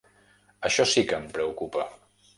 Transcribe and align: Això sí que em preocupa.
Això 0.69 0.87
sí 0.93 1.05
que 1.11 1.19
em 1.21 1.31
preocupa. 1.37 1.89